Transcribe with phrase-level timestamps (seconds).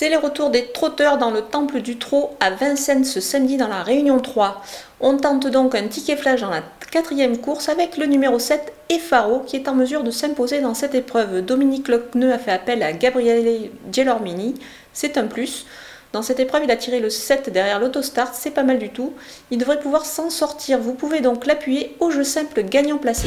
[0.00, 3.66] C'est les retours des trotteurs dans le temple du trot à Vincennes ce samedi dans
[3.66, 4.62] la Réunion 3.
[5.00, 6.62] On tente donc un ticket flash dans la
[6.92, 10.94] quatrième course avec le numéro 7 Efaro qui est en mesure de s'imposer dans cette
[10.94, 11.40] épreuve.
[11.44, 14.54] Dominique Locneux a fait appel à Gabriele Gelormini,
[14.92, 15.66] c'est un plus.
[16.12, 19.14] Dans cette épreuve, il a tiré le 7 derrière l'autostart, c'est pas mal du tout.
[19.50, 20.78] Il devrait pouvoir s'en sortir.
[20.78, 23.26] Vous pouvez donc l'appuyer au jeu simple gagnant placé.